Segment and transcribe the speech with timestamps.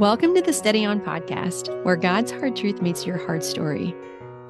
[0.00, 3.94] Welcome to the Steady On podcast, where God's hard truth meets your hard story.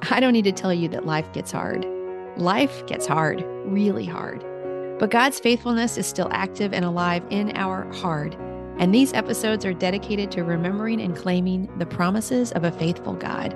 [0.09, 1.85] I don't need to tell you that life gets hard.
[2.35, 4.43] Life gets hard, really hard.
[4.97, 8.33] But God's faithfulness is still active and alive in our hard.
[8.79, 13.55] And these episodes are dedicated to remembering and claiming the promises of a faithful God.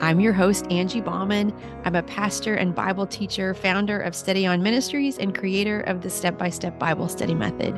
[0.00, 1.52] I'm your host, Angie Baughman.
[1.84, 6.10] I'm a pastor and Bible teacher, founder of Steady On Ministries, and creator of the
[6.10, 7.76] Step by Step Bible Study Method.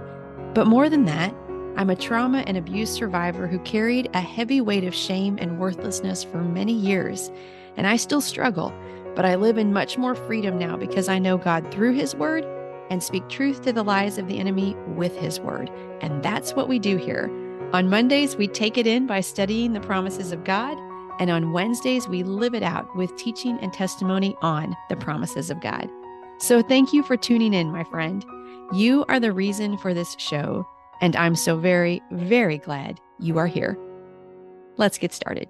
[0.52, 1.34] But more than that,
[1.76, 6.24] I'm a trauma and abuse survivor who carried a heavy weight of shame and worthlessness
[6.24, 7.30] for many years.
[7.76, 8.72] And I still struggle,
[9.14, 12.46] but I live in much more freedom now because I know God through His Word
[12.88, 15.70] and speak truth to the lies of the enemy with His Word.
[16.00, 17.30] And that's what we do here.
[17.74, 20.78] On Mondays, we take it in by studying the promises of God.
[21.20, 25.60] And on Wednesdays, we live it out with teaching and testimony on the promises of
[25.60, 25.90] God.
[26.38, 28.24] So thank you for tuning in, my friend.
[28.72, 30.66] You are the reason for this show.
[31.00, 33.78] And I'm so very, very glad you are here.
[34.76, 35.48] Let's get started.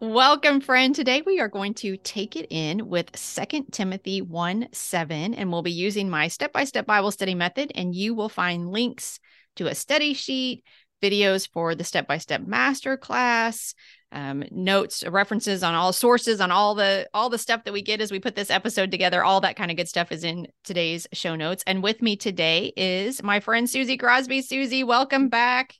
[0.00, 0.94] Welcome, friend.
[0.94, 5.62] Today we are going to take it in with 2 Timothy 1 7, and we'll
[5.62, 7.70] be using my step by step Bible study method.
[7.74, 9.20] And you will find links
[9.56, 10.64] to a study sheet,
[11.02, 13.74] videos for the step by step master class,
[14.14, 18.00] um, notes, references on all sources, on all the all the stuff that we get
[18.00, 19.22] as we put this episode together.
[19.22, 21.62] All that kind of good stuff is in today's show notes.
[21.66, 24.40] And with me today is my friend Susie Crosby.
[24.40, 25.74] Susie, welcome back.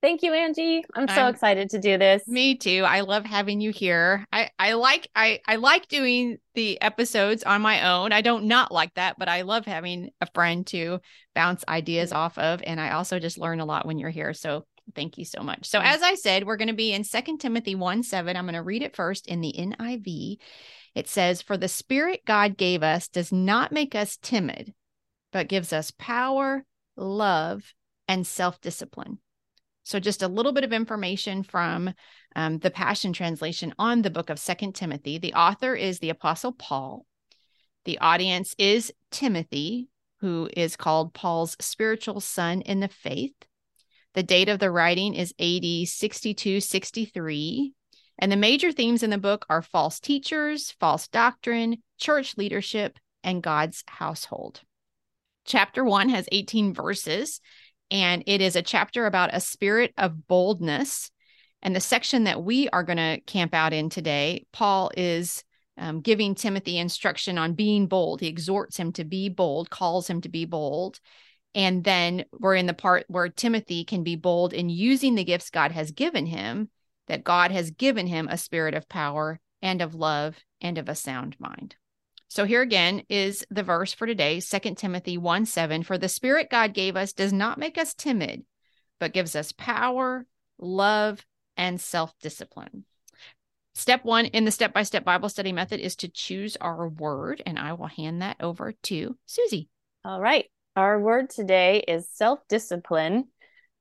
[0.00, 0.84] Thank you, Angie.
[0.94, 2.22] I'm so I'm, excited to do this.
[2.28, 2.84] Me too.
[2.86, 4.24] I love having you here.
[4.32, 8.12] I I like I I like doing the episodes on my own.
[8.12, 11.00] I don't not like that, but I love having a friend to
[11.34, 12.18] bounce ideas mm-hmm.
[12.18, 14.34] off of and I also just learn a lot when you're here.
[14.34, 15.66] So thank you so much.
[15.66, 18.36] So as I said, we're going to be in Second Timothy 1 7.
[18.36, 20.38] I'm going to read it first in the NIV.
[20.94, 24.74] It says, For the spirit God gave us does not make us timid,
[25.32, 26.64] but gives us power,
[26.96, 27.74] love,
[28.06, 29.18] and self-discipline.
[29.84, 31.94] So, just a little bit of information from
[32.36, 35.18] um, the Passion Translation on the book of Second Timothy.
[35.18, 37.06] The author is the Apostle Paul.
[37.84, 39.88] The audience is Timothy,
[40.20, 43.34] who is called Paul's spiritual son in the faith.
[44.14, 47.72] The date of the writing is AD 62 63.
[48.18, 53.42] And the major themes in the book are false teachers, false doctrine, church leadership, and
[53.42, 54.62] God's household.
[55.44, 57.40] Chapter one has 18 verses
[57.90, 61.10] and it is a chapter about a spirit of boldness.
[61.62, 65.42] And the section that we are going to camp out in today, Paul is
[65.76, 68.20] um, giving Timothy instruction on being bold.
[68.20, 71.00] He exhorts him to be bold, calls him to be bold.
[71.54, 75.50] And then we're in the part where Timothy can be bold in using the gifts
[75.50, 76.70] God has given him,
[77.06, 80.94] that God has given him a spirit of power and of love and of a
[80.94, 81.76] sound mind.
[82.28, 85.82] So here again is the verse for today, 2 Timothy 1 7.
[85.82, 88.44] For the spirit God gave us does not make us timid,
[89.00, 90.26] but gives us power,
[90.58, 91.24] love,
[91.56, 92.84] and self discipline.
[93.74, 97.42] Step one in the step by step Bible study method is to choose our word,
[97.46, 99.68] and I will hand that over to Susie.
[100.04, 100.46] All right.
[100.76, 103.28] Our word today is self discipline,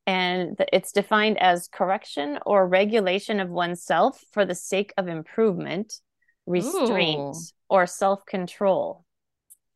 [0.05, 5.93] and it's defined as correction or regulation of oneself for the sake of improvement
[6.47, 7.41] restraint Ooh.
[7.69, 9.03] or self-control.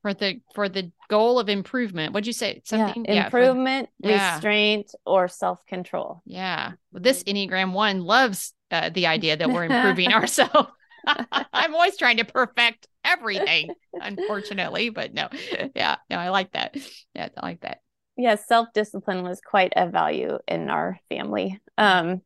[0.01, 2.13] For the for the goal of improvement.
[2.13, 2.63] What'd you say?
[2.65, 3.05] Something?
[3.07, 5.13] Yeah, improvement yeah, for, restraint yeah.
[5.13, 6.23] or self-control.
[6.25, 6.71] Yeah.
[6.91, 10.71] Well, this enneagram one loves uh, the idea that we're improving ourselves.
[11.05, 15.27] I'm always trying to perfect everything unfortunately but no
[15.75, 16.75] yeah no i like that
[17.15, 17.79] yeah i like that
[18.17, 22.21] yeah self-discipline was quite a value in our family um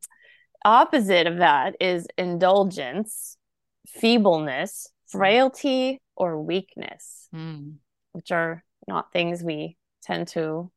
[0.64, 3.36] opposite of that is indulgence
[3.86, 5.18] feebleness, hmm.
[5.18, 7.74] frailty, or weakness, mm.
[8.12, 10.70] which are not things we tend to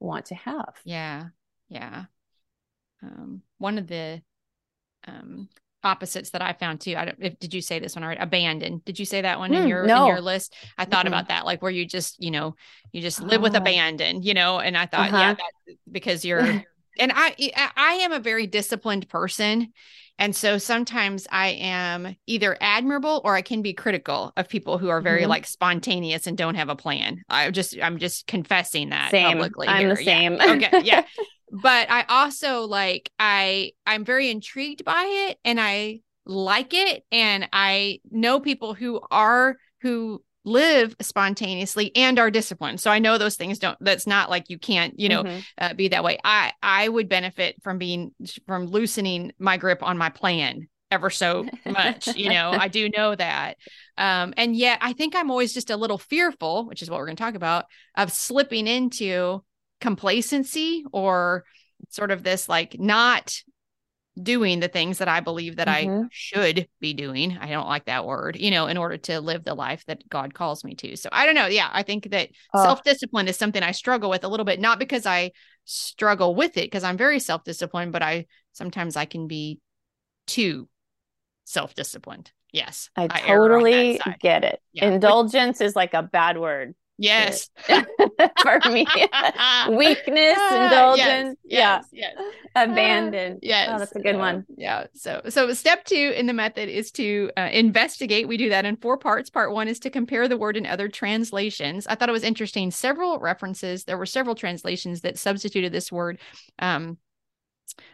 [0.00, 0.74] want to have.
[0.84, 1.26] Yeah.
[1.68, 2.04] Yeah.
[3.02, 4.22] Um, one of the
[5.06, 5.48] um,
[5.84, 6.94] opposites that I found too.
[6.96, 8.20] I don't, if, did you say this one already?
[8.20, 8.84] Abandoned.
[8.84, 10.04] Did you say that one mm, in your no.
[10.04, 10.54] in your list?
[10.78, 11.08] I thought mm-hmm.
[11.08, 12.54] about that, like where you just, you know,
[12.92, 13.44] you just live oh.
[13.44, 14.58] with abandon, you know.
[14.58, 15.18] And I thought, uh-huh.
[15.18, 16.40] yeah, that, because you're,
[16.98, 17.34] and I,
[17.76, 19.72] I am a very disciplined person,
[20.18, 24.88] and so sometimes I am either admirable or I can be critical of people who
[24.88, 25.30] are very mm-hmm.
[25.30, 27.22] like spontaneous and don't have a plan.
[27.28, 29.32] I just I'm just confessing that same.
[29.32, 29.68] publicly.
[29.68, 29.96] I'm here.
[29.96, 30.34] the same.
[30.34, 30.52] Yeah.
[30.52, 30.80] Okay.
[30.84, 31.04] Yeah.
[31.52, 37.48] but I also like I I'm very intrigued by it and I like it and
[37.52, 42.80] I know people who are who live spontaneously and are disciplined.
[42.80, 45.40] So i know those things don't that's not like you can't you know mm-hmm.
[45.58, 46.18] uh, be that way.
[46.24, 48.14] I i would benefit from being
[48.46, 53.14] from loosening my grip on my plan ever so much you know i do know
[53.14, 53.56] that.
[53.98, 57.06] Um and yet i think i'm always just a little fearful which is what we're
[57.06, 59.42] going to talk about of slipping into
[59.82, 61.44] complacency or
[61.90, 63.34] sort of this like not
[64.20, 66.04] doing the things that I believe that Mhm.
[66.04, 67.36] I should be doing.
[67.38, 70.34] I don't like that word, you know, in order to live the life that God
[70.34, 70.96] calls me to.
[70.96, 71.46] So I don't know.
[71.46, 72.62] Yeah, I think that Oh.
[72.62, 75.32] self discipline is something I struggle with a little bit, not because I
[75.64, 79.60] struggle with it, because I'm very self disciplined, but I sometimes I can be
[80.26, 80.68] too
[81.44, 82.30] self disciplined.
[82.52, 84.60] Yes, I that totally get it.
[84.72, 87.50] Yeah, which- Indulgence is like a bad word Yes.
[87.68, 88.86] for me.
[89.70, 92.14] Weakness, Ah, indulgence, Yes, yes, yes.
[92.16, 93.38] yeah, abandon.
[93.42, 93.68] Yes.
[93.72, 94.46] Oh, that's a good uh, one.
[94.56, 94.86] Yeah.
[94.94, 98.28] So, so step two in the method is to uh, investigate.
[98.28, 99.30] We do that in four parts.
[99.30, 101.86] Part one is to compare the word in other translations.
[101.86, 102.70] I thought it was interesting.
[102.70, 106.18] Several references, there were several translations that substituted this word.
[106.58, 106.98] Um,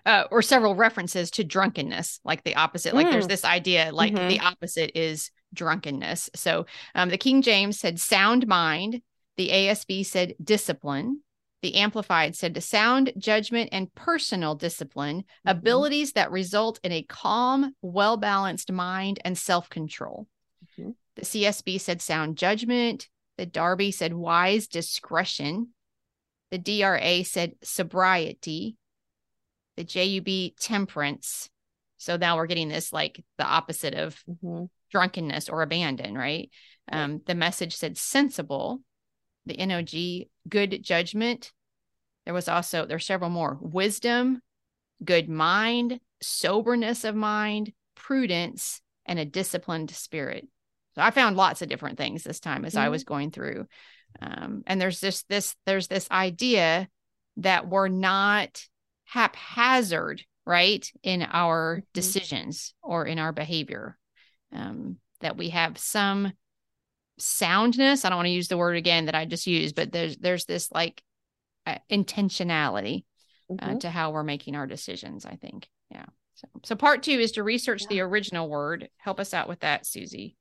[0.04, 2.94] uh, or several references to drunkenness, like the opposite.
[2.94, 3.30] Like there's Mm.
[3.30, 4.28] this idea, like Mhm.
[4.28, 6.30] the opposite is drunkenness.
[6.34, 9.02] So um, the King James said sound mind.
[9.36, 11.22] The ASV said discipline.
[11.62, 15.50] The Amplified said to sound judgment and personal discipline, Mhm.
[15.50, 20.28] abilities that result in a calm, well balanced mind and self control.
[20.78, 20.94] Mhm.
[21.16, 23.08] The CSB said sound judgment.
[23.36, 25.74] The Darby said wise discretion.
[26.50, 28.76] The DRA said sobriety.
[29.76, 31.50] The JUB temperance.
[31.98, 34.70] So now we're getting this like the opposite of Mhm.
[34.90, 36.50] Drunkenness or abandon, right?
[36.90, 38.80] Um, the message said sensible.
[39.46, 41.52] The NOG, good judgment.
[42.24, 44.42] There was also, there's several more wisdom,
[45.02, 50.46] good mind, soberness of mind, prudence, and a disciplined spirit.
[50.94, 52.90] So I found lots of different things this time as I Mhm.
[52.90, 53.66] was going through.
[54.20, 56.88] Um, and there's this, this, there's this idea
[57.38, 58.66] that we're not
[59.04, 61.92] haphazard, right, in our Mhm.
[61.92, 63.97] decisions or in our behavior
[64.52, 66.32] um, that we have some
[67.18, 68.04] soundness.
[68.04, 70.44] I don't want to use the word again that I just used, but there's there's
[70.44, 71.02] this like
[71.66, 73.04] uh, intentionality
[73.50, 73.80] uh, Mhm.
[73.80, 75.26] to how we're making our decisions.
[75.26, 76.06] I think, yeah.
[76.34, 78.88] So, so part two is to research the original word.
[78.98, 80.36] Help us out with that, Susie.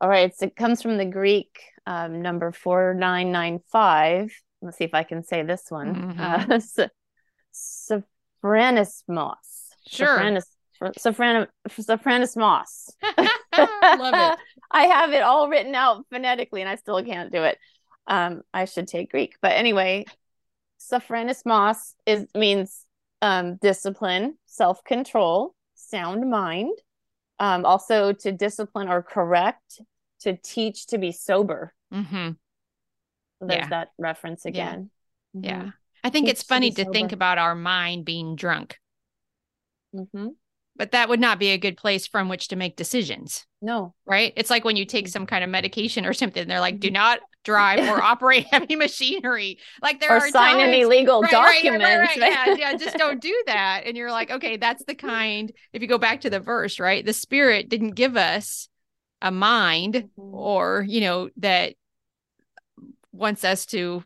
[0.00, 0.34] All right.
[0.36, 4.32] So it comes from the Greek um, number 4995.
[4.60, 6.14] Let's see if I can say this one.
[6.16, 6.20] Mhm.
[6.20, 6.60] Uh,
[7.94, 8.00] so,
[8.42, 9.34] Sophronismos.
[9.86, 10.18] Sure.
[10.98, 12.90] Sophronis, Sophron, Sophronismos.
[14.00, 14.38] Love it.
[14.70, 17.58] I have it all written out phonetically and I still can't do it.
[18.06, 19.36] Um, I should take Greek.
[19.40, 20.06] But anyway,
[20.80, 22.84] Sophronismos is means
[23.20, 26.76] um, discipline, self-control, sound mind.
[27.38, 29.80] Um, also to discipline or correct,
[30.20, 31.74] to teach to be sober.
[31.92, 32.30] hmm
[33.40, 33.68] There's Yeah.
[33.68, 34.90] that reference again.
[35.34, 35.62] Yeah.
[35.62, 35.72] Mhm.
[36.04, 38.78] I think Teach it's funny to think about our mind being drunk,
[39.94, 40.34] Mhm.
[40.76, 43.46] But that would not be a good place from which to make decisions.
[43.64, 43.94] No.
[44.06, 44.32] right?
[44.36, 45.10] It's like when you take Mhm.
[45.10, 46.94] some kind of medication or something, they're like, do Mhm.
[46.94, 49.58] not drive or operate heavy machinery.
[49.80, 52.16] Like there or are sign times, any legal Right, right, right, documents.
[52.16, 52.32] right.
[52.32, 53.82] Yeah, yeah, just don't do that.
[53.86, 55.52] And you're like, okay, that's the kind.
[55.72, 57.04] If you go back to the verse, right?
[57.04, 58.68] The spirit didn't give us
[59.20, 60.32] a mind Mhm.
[60.34, 61.74] or, you know, that
[63.12, 64.02] wants us to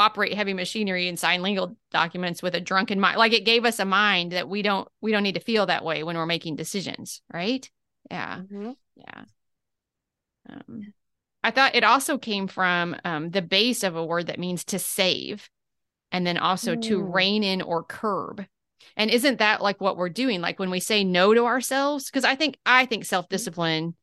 [0.00, 3.18] operate heavy machinery and sign legal documents with a drunken mind.
[3.18, 5.84] Like it gave us a mind that we don't we don't need to feel that
[5.84, 7.68] way when we're making decisions, right?
[8.10, 8.38] Yeah.
[8.38, 8.76] Mhm.
[8.96, 9.24] Yeah.
[10.48, 10.92] Um,
[11.42, 14.78] I thought it also came from um, the base of a word that means to
[14.78, 15.48] save
[16.12, 17.14] and then also to Mm.
[17.14, 18.46] rein in or curb.
[18.96, 20.40] And isn't that like what we're doing?
[20.40, 22.06] Like when we say no to ourselves?
[22.06, 23.94] Because I think I think self-discipline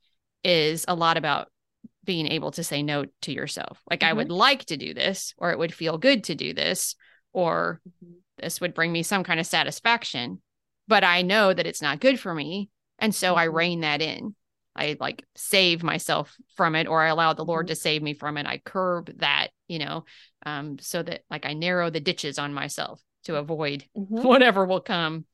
[0.44, 1.51] is a lot about
[2.08, 3.84] being able to say no to yourself.
[3.88, 4.16] Like I Mhm.
[4.16, 6.96] would like to do this, or it would feel good to do this,
[7.34, 8.16] or Mhm.
[8.38, 10.42] this would bring me some kind of satisfaction,
[10.88, 12.70] but I know that it's not good for me.
[12.98, 13.54] And so I Mhm.
[13.54, 14.36] rein that in.
[14.76, 17.70] I like save myself from it, or I allow the Lord Mhm.
[17.70, 18.46] to save me from it.
[18.48, 20.06] I curb that, you know,
[20.46, 24.24] um, so that like I narrow the ditches on myself to avoid Mhm.
[24.24, 25.26] whatever will come.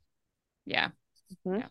[0.65, 0.89] Yeah.
[1.45, 1.59] Mhm.
[1.59, 1.59] Yeah.
[1.59, 1.67] Yeah.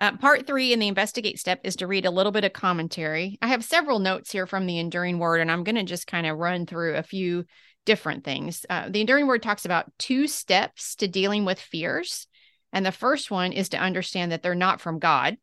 [0.00, 3.38] Uh, part three in the investigate step is to read a little bit of commentary.
[3.42, 6.26] I have several notes here from the Enduring Word, and I'm going to just kind
[6.26, 7.44] of run through a few
[7.84, 8.64] different things.
[8.70, 12.26] Uh, the Enduring Word talks about two steps to dealing with fears.
[12.72, 15.36] And the first one is to understand that they're not from God,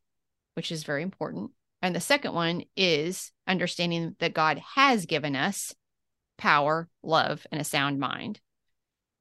[0.54, 1.52] which is very important.
[1.80, 5.72] And the second one is understanding that God has given us
[6.36, 8.40] power, love, and a sound mind.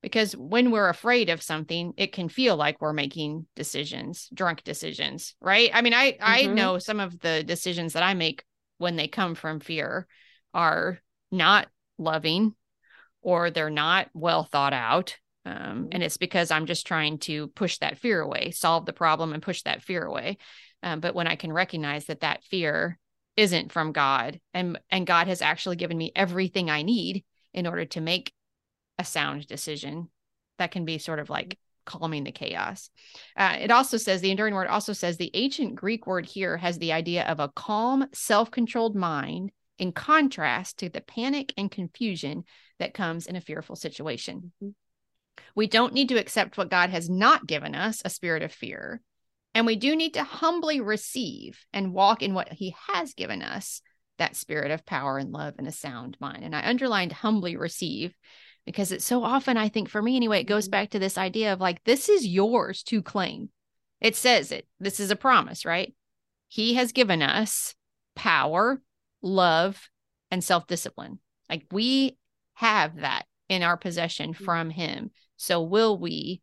[0.08, 5.36] Because when we're afraid of something, it can feel like we're making decisions, drunk decisions,
[5.42, 5.70] right?
[5.74, 6.54] I mean, I I Mhm.
[6.54, 8.46] know some of the decisions that I make
[8.78, 10.08] when they come from fear
[10.54, 12.56] are not loving
[13.22, 15.18] or they're not well thought out.
[15.46, 19.34] Um, and it's because I'm just trying to push that fear away, solve the problem,
[19.34, 20.38] and push that fear away.
[20.84, 22.98] Um, but when I can recognize that that fear
[23.36, 27.84] isn't from God, and and God has actually given me everything I need in order
[27.84, 28.32] to make
[29.00, 30.10] a sound decision,
[30.58, 32.90] that can be sort of like calming the chaos.
[33.36, 36.78] Uh, it also says the enduring word also says the ancient Greek word here has
[36.78, 42.44] the idea of a calm, self controlled mind in contrast to the panic and confusion
[42.80, 44.52] that comes in a fearful situation.
[44.62, 44.72] Mm-hmm.
[45.56, 49.02] We don't need to accept what God has not given us, a spirit of fear.
[49.56, 53.82] And we do need to humbly receive and walk in what he has given us,
[54.20, 56.44] that spirit of power and love and a sound mind.
[56.44, 58.14] And I underlined humbly receive
[58.68, 60.72] because it's so often, I think for me anyway, it goes mm-hmm.
[60.72, 63.50] back to this idea of like, this is yours to claim.
[64.02, 64.68] It says it.
[64.80, 65.96] This is a promise, right?
[66.50, 67.74] He has given us
[68.16, 68.82] power,
[69.22, 69.90] love,
[70.30, 71.20] and self discipline.
[71.50, 72.18] Like we
[72.56, 74.44] have that in our possession mm-hmm.
[74.44, 75.12] from him.
[75.38, 76.42] So will we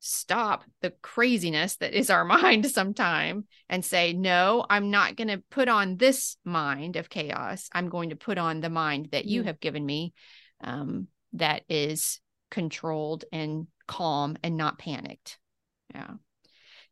[0.00, 5.42] stop the craziness that is our mind sometime and say, no, I'm not going to
[5.50, 7.70] put on this mind of chaos.
[7.72, 9.46] I'm going to put on the mind that you mm-hmm.
[9.46, 10.12] have given me.
[10.62, 15.38] Um, that is controlled and calm and not panicked.
[15.94, 16.14] Yeah.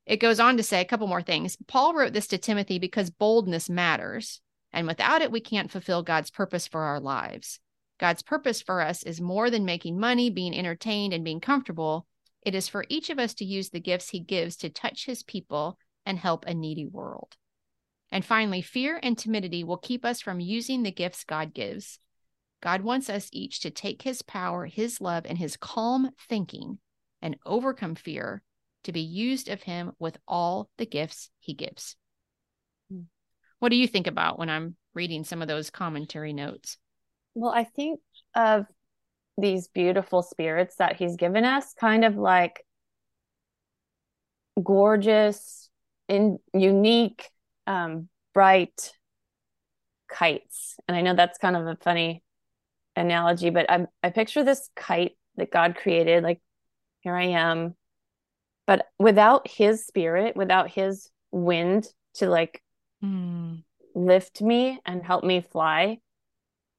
[0.04, 1.56] It goes on to say a couple more things.
[1.68, 4.40] Paul wrote this to Timothy because boldness matters.
[4.72, 7.60] And without it, we can't fulfill God's purpose for our lives.
[8.00, 12.06] God's purpose for us is more than making money, being entertained, and being comfortable.
[12.44, 15.22] It is for each of us to use the gifts he gives to touch his
[15.22, 17.36] people and help a needy world.
[18.10, 22.00] And finally, fear and timidity will keep us from using the gifts God gives.
[22.62, 26.78] God wants us each to take his power, his love, and his calm thinking
[27.20, 28.42] and overcome fear
[28.84, 31.96] to be used of him with all the gifts he gives.
[32.90, 33.02] Hmm.
[33.58, 36.78] What do you think about when I'm reading some of those commentary notes?
[37.34, 38.00] Well, I think
[38.34, 38.66] of
[39.36, 42.64] these beautiful spirits that he's given us, kind of like
[44.62, 45.68] gorgeous,
[46.08, 47.28] in unique,
[47.66, 48.92] um, bright
[50.08, 50.76] kites.
[50.86, 52.22] And I know that's kind of a funny
[52.96, 56.40] analogy, but I I picture this kite that God created, like
[57.00, 57.74] here I am,
[58.66, 62.62] but without His spirit, without His wind to like
[63.02, 63.62] mm.
[63.94, 65.98] lift me and help me fly,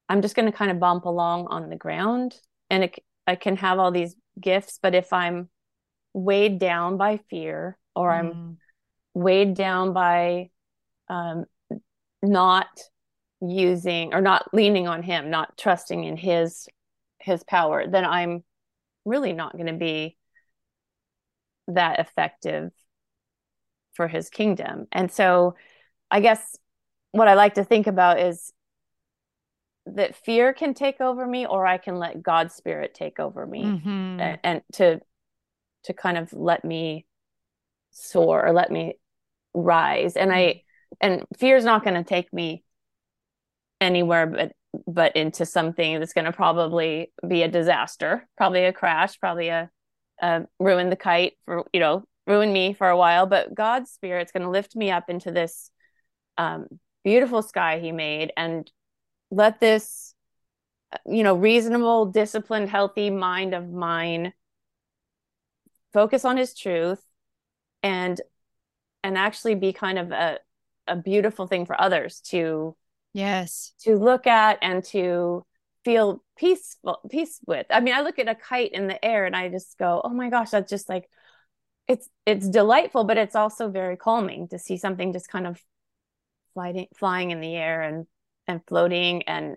[0.08, 2.36] I'm just going to kind of bump along on the ground,
[2.70, 5.48] and it, I can have all these gifts, but if I'm
[6.12, 8.18] weighed down by fear or mm.
[8.18, 8.58] I'm
[9.14, 10.50] weighed down by
[11.08, 11.44] um,
[12.22, 12.68] not
[13.50, 16.68] using or not leaning on him not trusting in his
[17.20, 18.42] his power then i'm
[19.04, 20.16] really not going to be
[21.68, 22.70] that effective
[23.94, 24.86] for his kingdom.
[24.92, 25.54] And so
[26.10, 26.58] i guess
[27.12, 28.52] what i like to think about is
[29.86, 33.64] that fear can take over me or i can let god's spirit take over me
[33.64, 34.20] mm-hmm.
[34.20, 35.00] and, and to
[35.84, 37.06] to kind of let me
[37.90, 38.94] soar or let me
[39.54, 40.16] rise.
[40.16, 40.62] And i
[41.00, 42.62] and fear is not going to take me
[43.80, 44.52] anywhere but
[44.86, 49.70] but into something that's going to probably be a disaster probably a crash probably a,
[50.20, 53.26] a ruin the kite for you know ruin me for a while.
[53.26, 55.70] But god's spirit's going to lift me up into this
[56.38, 56.66] um,
[57.04, 58.70] beautiful sky he made and
[59.30, 60.14] let this
[61.06, 64.32] you know reasonable disciplined healthy mind of mine
[65.92, 67.02] focus on his truth
[67.82, 68.20] and
[69.02, 70.38] and actually be kind of a
[70.86, 72.76] a beautiful thing for others to
[73.14, 73.72] Yes.
[73.82, 75.46] To look at and to
[75.84, 77.66] feel peaceful peace with.
[77.70, 80.10] I mean, I look at a kite in the air and I just go, "Oh
[80.10, 81.08] my gosh, that's just like
[81.88, 85.62] it's it's delightful, but it's also very calming to see something just kind of
[86.54, 88.06] flying flying in the air and
[88.48, 89.56] and floating and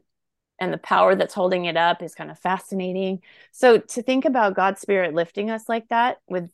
[0.60, 3.22] and the power that's holding it up is kind of fascinating.
[3.52, 6.52] So to think about God's spirit lifting us like that with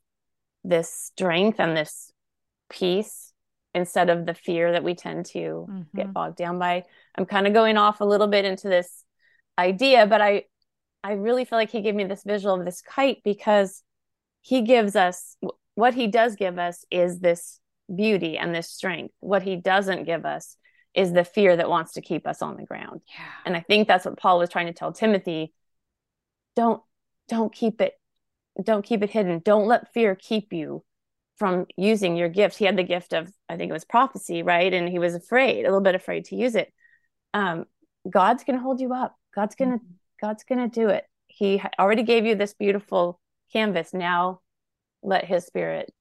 [0.64, 2.12] this strength and this
[2.70, 3.33] peace
[3.76, 5.40] instead of the fear that we tend to
[5.70, 5.82] mm-hmm.
[5.96, 6.84] get bogged down by.
[7.16, 9.04] I'm kind of going off a little bit into this
[9.58, 10.46] idea, but I
[11.04, 13.84] I really feel like he gave me this visual of this kite because
[14.42, 15.36] he gives us
[15.76, 17.60] what he does give us is this
[17.94, 19.14] beauty and this strength.
[19.20, 20.56] What he doesn't give us
[20.94, 23.02] is the fear that wants to keep us on the ground.
[23.08, 23.26] Yeah.
[23.46, 25.54] And I think that's what Paul was trying to tell Timothy.
[26.56, 26.82] Don't
[27.28, 27.94] don't keep it
[28.62, 29.42] don't keep it hidden.
[29.44, 30.84] Don't let fear keep you
[31.44, 32.58] from using your gift.
[32.58, 34.74] He had the gift of, I think it was prophecy, right?
[34.74, 36.72] And he was afraid, a little bit afraid to use it.
[37.34, 37.66] Um,
[38.10, 39.14] God's going to hold you up.
[39.36, 39.94] God's going to, mm-hmm.
[40.22, 41.04] God's going to do it.
[41.28, 43.20] He already gave you this beautiful
[43.52, 43.94] canvas.
[43.94, 44.40] Now
[45.02, 45.94] let his spirit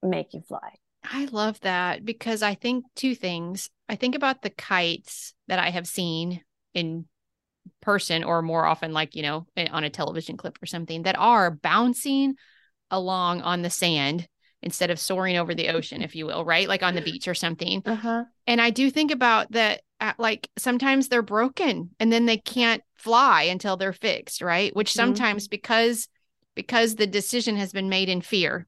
[0.00, 0.76] make you fly.
[1.02, 3.68] I love that because I think two things.
[3.88, 6.40] I think about the kites that I have seen
[6.72, 7.06] in
[7.80, 11.50] person or more often like, you know, on a television clip or something that are
[11.50, 12.36] bouncing
[12.92, 14.28] along on the sand
[14.62, 16.68] instead of soaring over the ocean, if you will, right?
[16.68, 17.82] Like on the beach or something.
[17.84, 18.24] Uh-huh.
[18.46, 22.82] And I do think about that, uh, like sometimes they're broken and then they can't
[22.94, 24.74] fly until they're fixed, right?
[24.74, 24.98] Which mm-hmm.
[24.98, 25.50] sometimes mm-hmm.
[25.50, 26.08] because
[26.54, 28.66] because the decision has been made in fear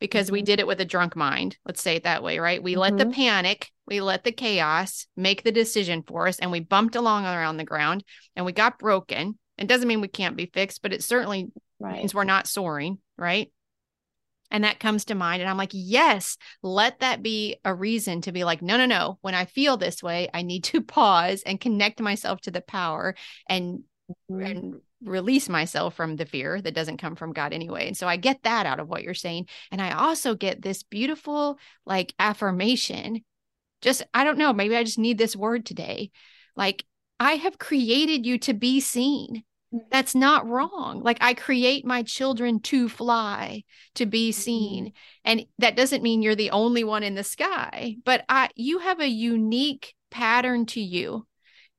[0.00, 0.46] because we Mhm.
[0.46, 1.58] did it with a drunk mind.
[1.66, 2.62] Let's say it that way, right?
[2.62, 3.14] We let the Mhm.
[3.14, 7.58] panic, we let the chaos make the decision for us, and we bumped along around
[7.58, 8.04] the ground
[8.34, 9.38] and we got broken.
[9.58, 11.98] It doesn't mean we can't be fixed, but it certainly Right.
[11.98, 13.52] means we're not soaring, right?
[14.50, 15.42] And that comes to mind.
[15.42, 19.18] And I'm like, yes, let that be a reason to be like, no, no, no.
[19.20, 23.14] When I feel this way, I need to pause and connect myself to the power
[23.48, 23.84] and
[24.30, 24.50] Mhm.
[24.50, 27.86] and release myself from the fear that doesn't come from God anyway.
[27.86, 29.48] And so I get that out of what you're saying.
[29.70, 33.24] And I also get this beautiful like affirmation.
[33.82, 36.10] Just, I don't know, maybe I just need this word today.
[36.56, 36.84] Like,
[37.20, 39.44] I have created you to be seen.
[39.90, 40.52] That's not mm-hmm.
[40.52, 41.02] wrong.
[41.02, 43.64] Like, I create my children to fly,
[43.94, 44.86] to be seen.
[44.86, 44.92] Mm-hmm.
[45.24, 49.00] And that doesn't mean you're the only one in the sky, but I, you have
[49.00, 51.26] a unique pattern to you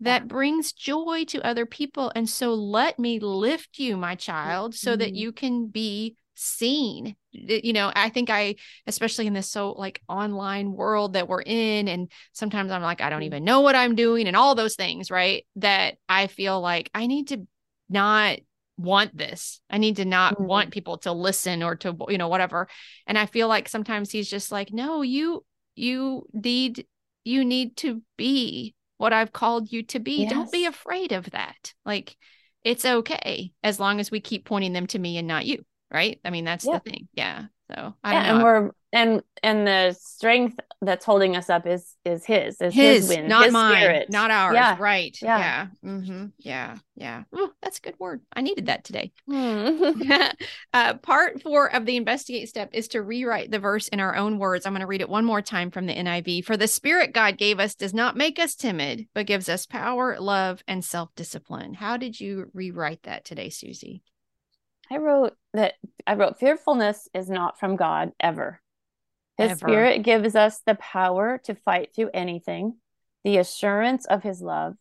[0.02, 2.12] that brings joy to other people.
[2.16, 5.16] And so let me lift you, my child, so that Mhm.
[5.16, 7.16] you can be seen.
[7.32, 8.56] You know, I think I,
[8.88, 13.10] especially in this so like online world that we're in, and sometimes I'm like, I
[13.10, 13.26] don't mm-hmm.
[13.28, 15.46] even know what I'm doing, and all those things, right?
[15.56, 17.48] That I feel like I need to
[17.90, 18.40] not
[18.78, 19.62] want this.
[19.70, 20.46] I need to not Mhm.
[20.48, 22.68] want people to listen or to, you know, whatever.
[23.08, 26.86] And I feel like sometimes he's just like, no, you, you need,
[27.24, 30.26] you need to be what I've called you to be.
[30.26, 31.74] Don't be afraid of that.
[31.86, 32.18] Like
[32.64, 35.66] it's okay as long as we keep pointing them to me and not you.
[35.92, 36.20] Right.
[36.26, 36.80] I mean, that's Yeah.
[36.84, 37.08] the thing.
[37.14, 37.46] Yeah.
[37.72, 42.26] So I Yeah, and we're and and the strength that's holding us up is is
[42.26, 44.10] his, is his, his wind, not his mine, spirit.
[44.10, 44.56] not ours.
[44.56, 44.78] Yeah.
[44.80, 45.18] Right.
[45.22, 45.38] Yeah.
[45.38, 45.68] Yeah.
[45.82, 46.78] hmm Yeah.
[46.96, 47.24] Yeah.
[47.62, 48.22] That's a good word.
[48.34, 49.12] I needed that today.
[49.30, 49.92] Hmm.
[50.74, 54.40] uh, part four of the investigate step is to rewrite the verse in our own
[54.40, 54.66] words.
[54.66, 56.46] I'm going to read it one more time from the NIV.
[56.46, 60.18] For the spirit God gave us does not make us timid, but gives us power,
[60.20, 61.74] love, and self discipline.
[61.74, 64.04] How did you rewrite that today, Susie?
[64.90, 65.74] I wrote that
[66.08, 68.62] I wrote fearfulness is not from God ever.
[69.38, 69.60] His Ever.
[69.60, 72.78] spirit gives us the power to fight through anything,
[73.24, 74.76] the assurance of his love,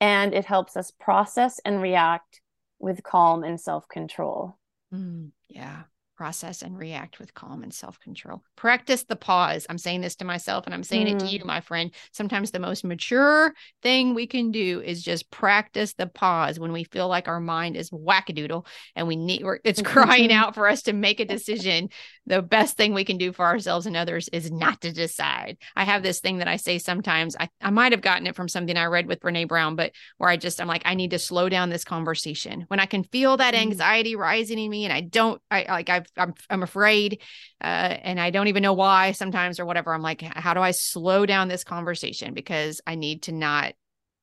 [0.00, 2.42] and it helps us process and react
[2.78, 4.58] with calm and self-control.
[4.92, 5.84] Mm, yeah.
[6.16, 8.44] Process and react with calm and self control.
[8.54, 9.66] Practice the pause.
[9.68, 11.30] I'm saying this to myself and I'm saying it to Mm.
[11.32, 11.90] you, my friend.
[12.12, 16.84] Sometimes the most mature thing we can do is just practice the pause when we
[16.84, 20.92] feel like our mind is wackadoodle and we need, it's crying out for us to
[20.92, 21.88] make a decision.
[22.26, 25.58] The best thing we can do for ourselves and others is not to decide.
[25.74, 27.34] I have this thing that I say sometimes.
[27.38, 30.30] I, I might have gotten it from something I read with Brene Brown, but where
[30.30, 32.64] I just, I'm like, I need to slow down this conversation.
[32.68, 33.58] When I can feel that Mm.
[33.62, 37.20] anxiety rising in me and I don't, I like, I've, I'm, I'm afraid
[37.62, 37.64] uh,
[38.02, 39.92] and I don't even know why sometimes or whatever.
[39.92, 42.34] I'm like, how do I slow down this conversation?
[42.34, 43.74] Because I need to not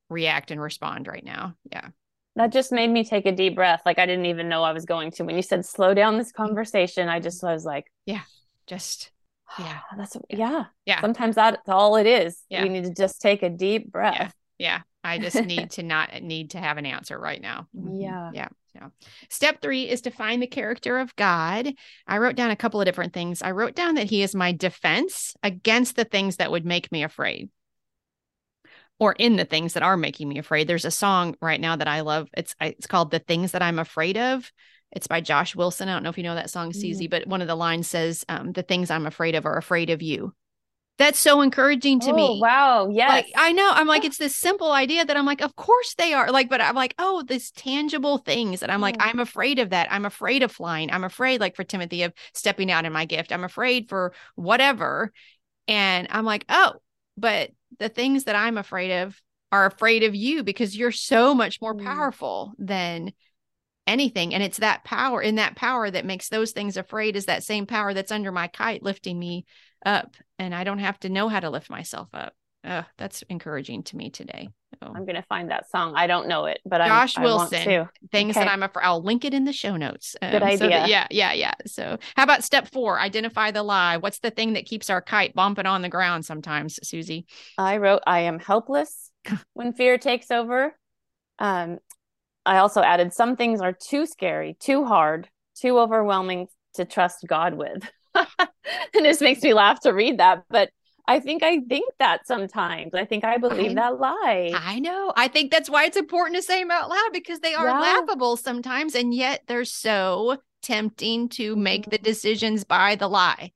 [0.10, 1.56] react and respond right now.
[1.72, 1.90] Yeah.
[2.36, 3.82] That just made me take a deep breath.
[3.86, 5.24] Like I didn't even know I was going to.
[5.24, 8.22] When you said slow down this conversation, I just was like, yeah,
[8.68, 9.12] Just,
[9.60, 9.80] Yeah.
[9.98, 10.38] that's Yeah.
[10.38, 10.66] yeah.
[10.86, 11.02] yeah.
[11.02, 12.42] Sometimes that's all it is.
[12.50, 12.64] Yeah.
[12.64, 14.34] We need to just take a deep breath.
[14.58, 14.82] Yeah.
[15.04, 17.68] I just need to not need to have an answer right now.
[17.76, 18.02] Mhm.
[18.02, 18.32] Yeah.
[18.34, 18.48] Yeah.
[18.74, 18.88] Yeah.
[19.30, 21.74] Step three is to find the character of God.
[22.08, 23.42] I wrote down a couple of different things.
[23.42, 27.04] I wrote down that he is my defense against the things that would make me
[27.04, 27.50] afraid.
[28.98, 30.68] Or in the things that are making me afraid.
[30.68, 32.30] There's a song right now that I love.
[32.38, 34.50] It's it's called The Things That I'm Afraid of.
[34.92, 35.90] It's by Josh Wilson.
[35.90, 36.76] I don't know if you know that song, Mm.
[36.76, 39.90] Susie, but one of the lines says, um, The things I'm afraid of are afraid
[39.90, 40.34] of you.
[41.02, 42.40] That's so encouraging to oh, me.
[42.40, 42.90] wow.
[42.92, 43.10] Yes.
[43.10, 46.14] Like I know, I'm like, it's this simple idea that I'm like, of course they
[46.14, 46.32] are.
[46.32, 49.08] Like, but I'm like, oh, these tangible things that I'm like, Mm.
[49.08, 49.92] I'm afraid of that.
[49.92, 50.92] I'm afraid of flying.
[50.92, 53.32] I'm afraid, like for Timothy, of stepping out in my gift.
[53.32, 55.12] I'm afraid for whatever.
[55.68, 56.74] And I'm like, oh,
[57.18, 59.20] but the things that I'm afraid of
[59.52, 61.84] are afraid of you because you're so much more Mm.
[61.84, 63.12] powerful than
[63.88, 64.34] anything.
[64.34, 67.66] And it's that power in that power that makes those things afraid is that same
[67.66, 69.46] power that's under my kite lifting me
[69.86, 70.16] up.
[70.40, 72.34] And I don't have to know how to lift myself up.
[72.64, 74.50] Ugh, that's encouraging to me today.
[74.84, 75.94] So, I'm gonna find that song.
[75.96, 77.68] I don't know it, but Josh I'm, I want Wilson.
[77.68, 77.90] to.
[78.12, 78.48] things that.
[78.48, 78.86] I'm afraid.
[78.86, 80.16] I'll link it in the show notes.
[80.22, 80.86] Good so that- idea.
[80.88, 81.54] yeah, yeah, yeah.
[81.66, 83.00] So, how about step four?
[83.00, 83.98] Identify the lie.
[83.98, 87.26] What's the thing that keeps our kite bumping on the ground sometimes, Susie?
[87.58, 89.12] I wrote, I am helpless
[89.54, 90.74] when fear takes over.
[91.40, 91.80] Um,
[92.46, 97.54] I also added, some things are too scary, too hard, too overwhelming to trust God
[97.56, 97.90] with.
[98.16, 98.26] and
[98.94, 100.70] this makes me laugh to read that, but
[101.08, 102.94] I think I think that sometimes.
[102.94, 104.52] I think I believe I- that lie.
[104.54, 105.12] I know.
[105.16, 107.80] I think that's why it's important to say them out loud because they are Yeah.
[107.80, 111.90] laughable sometimes, and yet they're so tempting to make Mm-hmm.
[111.92, 113.52] the decisions by the lie.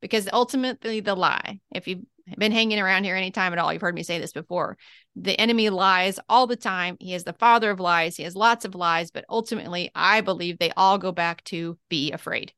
[0.00, 2.06] Because ultimately, the lie, if you
[2.38, 4.76] been hanging around here any time at all, you've heard me say this before.
[5.16, 6.96] The enemy lies all the time.
[7.00, 8.16] He is the father of lies.
[8.16, 12.12] He has lots of lies, but ultimately, I believe they all go back to be
[12.12, 12.52] afraid.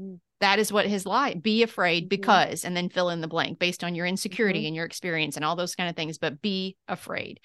[0.00, 0.20] Mm.
[0.40, 2.08] That is what his lie be afraid mm-hmm.
[2.08, 4.68] because, and then fill in the blank based on your insecurity mm-hmm.
[4.68, 7.40] and your experience and all those kind of things, but be afraid.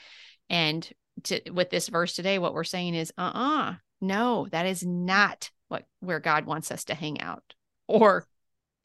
[0.50, 0.88] And
[1.24, 4.84] to, with this verse today, what we're saying is, uh uh-uh, uh no, that is
[4.86, 7.56] not what where God wants us to hang out
[7.88, 8.26] or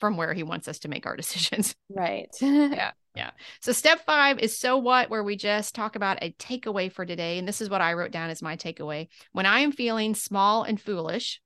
[0.03, 1.77] from where he wants us to make our decisions.
[1.89, 2.29] Right.
[2.41, 2.91] yeah.
[3.15, 3.31] Yeah.
[3.61, 7.39] So step five is so what, where we just talk about a takeaway for today.
[7.39, 9.07] And this is what I wrote down as my takeaway.
[9.31, 11.41] When I am feeling small and foolish,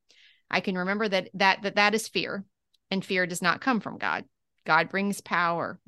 [0.51, 2.45] I can remember that that that, that is fear,
[2.91, 4.25] and fear does not come from God.
[4.65, 5.79] God brings power.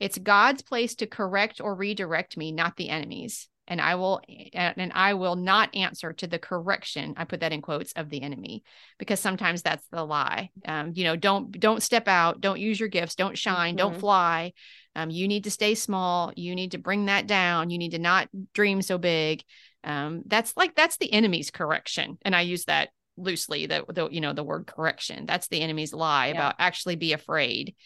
[0.00, 4.20] It's God's place to correct or redirect me, not the enemy's and I will
[4.54, 7.14] and I will not answer to the correction.
[7.16, 8.64] I put that in quotes of the enemy
[8.98, 10.50] because sometimes that's the lie.
[10.66, 13.90] Um, you know, don't don't step out, don't use your gifts, don't shine, mm-hmm.
[13.90, 14.54] don't fly.
[14.96, 16.32] Um, you need to stay small.
[16.34, 17.70] You need to bring that down.
[17.70, 19.44] You need to not dream so big.
[19.84, 23.66] Um, that's like that's the enemy's correction, and I use that loosely.
[23.66, 25.26] The, the you know the word correction.
[25.26, 26.32] That's the enemy's lie yeah.
[26.32, 27.76] about actually be afraid,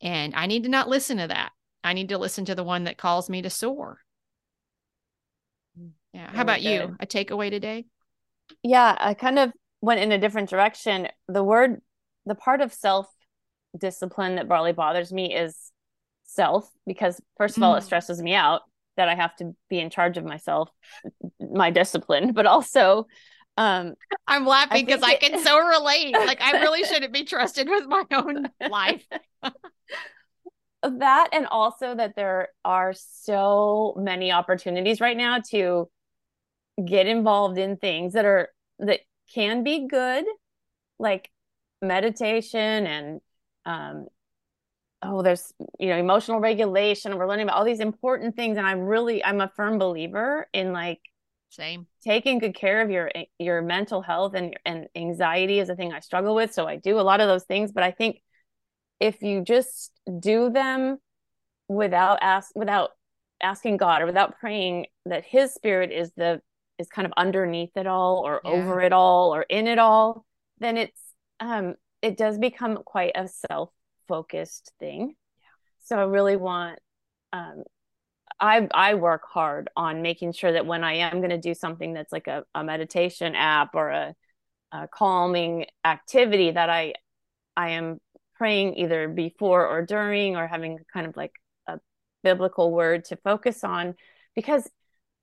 [0.00, 1.50] and I need to not listen to that.
[1.84, 3.98] I need to listen to the one that calls me to soar.
[6.12, 6.30] Yeah.
[6.32, 6.64] How about good.
[6.64, 6.96] you?
[7.00, 7.86] A takeaway today?
[8.62, 11.08] Yeah, I kind of went in a different direction.
[11.28, 11.80] The word,
[12.26, 13.06] the part of self
[13.78, 15.56] discipline that really bothers me is
[16.24, 17.84] self, because first of all, it mm.
[17.84, 18.62] stresses me out
[18.96, 20.68] that I have to be in charge of myself,
[21.40, 23.06] my discipline, but also
[23.58, 23.92] um
[24.26, 26.12] I'm laughing because I, I, can so relate.
[26.12, 29.06] Like I really shouldn't be trusted with my own life.
[30.82, 35.88] that and also that there are so many opportunities right now to
[36.84, 39.00] get involved in things that are that
[39.32, 40.24] can be good
[40.98, 41.30] like
[41.80, 43.20] meditation and
[43.64, 44.06] um
[45.02, 48.80] oh there's you know emotional regulation we're learning about all these important things and i'm
[48.80, 51.00] really i'm a firm believer in like
[51.50, 51.86] same.
[52.02, 56.00] taking good care of your your mental health and and anxiety is a thing i
[56.00, 58.20] struggle with so i do a lot of those things but i think
[59.02, 60.98] if you just do them
[61.68, 62.90] without ask without
[63.42, 66.40] asking god or without praying that his spirit is the
[66.78, 68.50] is kind of underneath it all or yeah.
[68.50, 70.24] over it all or in it all,
[70.58, 71.00] then it's
[71.40, 75.14] um it does become quite a self-focused thing.
[75.40, 75.48] Yeah.
[75.80, 76.78] So I really want
[77.32, 77.64] um
[78.40, 81.94] I I work hard on making sure that when I am going to do something
[81.94, 84.14] that's like a, a meditation app or a,
[84.72, 86.94] a calming activity that I
[87.56, 87.98] I am
[88.42, 91.30] praying either before or during or having kind of like
[91.68, 91.78] a
[92.24, 93.94] biblical word to focus on
[94.34, 94.68] because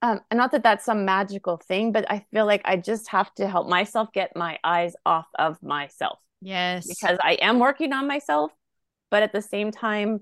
[0.01, 3.45] um not that that's some magical thing but i feel like i just have to
[3.45, 8.53] help myself get my eyes off of myself yes because i am working on myself
[9.11, 10.21] but at the same time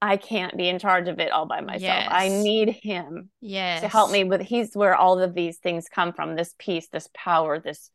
[0.00, 2.08] i can't be in charge of it all by myself yes.
[2.10, 3.82] i need him yes.
[3.82, 7.10] to help me with he's where all of these things come from this peace this
[7.12, 7.90] power this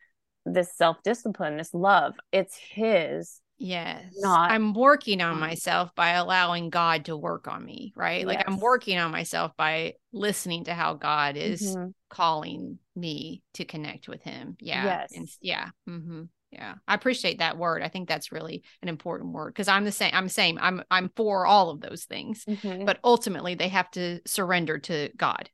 [0.45, 4.13] this self-discipline this love it's his Yes.
[4.17, 8.19] Not I'm working on myself by allowing God to work on me, right?
[8.19, 8.27] Yes.
[8.27, 11.89] Like I'm working on myself by listening to how God is mm-hmm.
[12.09, 14.57] calling me to connect with him.
[14.59, 14.83] Yeah.
[14.83, 15.13] Yes.
[15.15, 15.69] And, yeah.
[15.89, 16.23] Mm-hmm.
[16.51, 16.75] Yeah.
[16.87, 17.81] I appreciate that word.
[17.83, 20.11] I think that's really an important word because I'm the same.
[20.13, 22.85] I'm saying I'm I'm for all of those things, mm-hmm.
[22.85, 25.49] but ultimately they have to surrender to God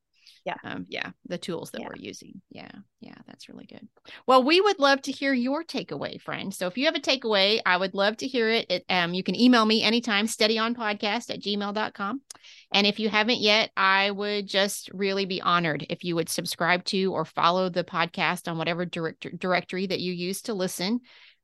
[0.45, 0.55] yeah.
[0.63, 1.87] um, yeah the tools that yeah.
[1.87, 2.41] we're using.
[2.49, 3.87] Yeah yeah that's really good.
[4.27, 6.53] Well we would love to hear your takeaway friend.
[6.53, 9.23] So if you have a takeaway i would love to hear it, it um, you
[9.23, 12.21] can email me anytime steadyonpodcast at gmail.com
[12.73, 16.83] and if you haven't yet i would just really be honored if you would subscribe
[16.85, 20.99] to or follow the podcast on whatever direct- directory that you use to listen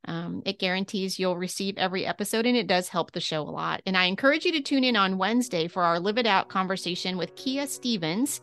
[0.05, 3.81] um, it guarantees you'll receive every episode and it does help the show a lot.
[3.85, 7.17] And I encourage you to tune in on Wednesday for our Live It Out conversation
[7.17, 8.41] with Kia Stevens.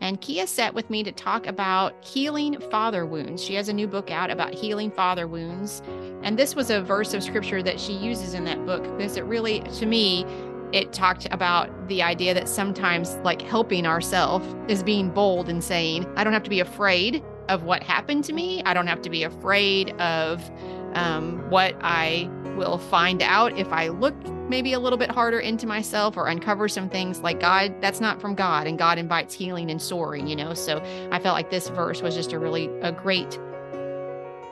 [0.00, 3.42] And Kia sat with me to talk about healing father wounds.
[3.42, 5.82] She has a new book out about healing father wounds.
[6.22, 9.24] And this was a verse of scripture that she uses in that book because it
[9.24, 10.24] really, to me,
[10.72, 16.06] it talked about the idea that sometimes like helping ourselves is being bold and saying,
[16.16, 18.62] I don't have to be afraid of what happened to me.
[18.64, 20.50] I don't have to be afraid of
[20.94, 24.14] um, what I will find out if I look
[24.48, 28.20] maybe a little bit harder into myself or uncover some things like God, that's not
[28.20, 30.54] from God, and God invites healing and soaring, you know.
[30.54, 33.38] So I felt like this verse was just a really a great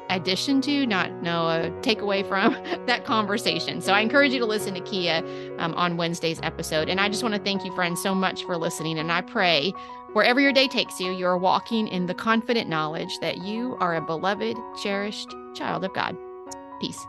[0.08, 2.52] addition to, not no a takeaway from
[2.86, 3.80] that conversation.
[3.80, 5.22] So I encourage you to listen to Kia
[5.58, 6.88] um, on Wednesday's episode.
[6.88, 8.98] And I just want to thank you, friends, so much for listening.
[8.98, 9.72] And I pray
[10.12, 13.96] wherever your day takes you, you are walking in the confident knowledge that you are
[13.96, 16.16] a beloved, cherished child of God.
[16.80, 17.06] Peace.